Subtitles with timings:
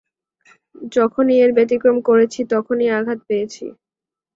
[0.91, 3.65] যখনই এর ব্যাতিক্রম করেছি, তখনই আঘাত পেয়েছি।